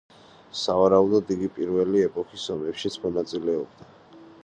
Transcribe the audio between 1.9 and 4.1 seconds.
ეპოქის ომებშიც მონაწილეობდა.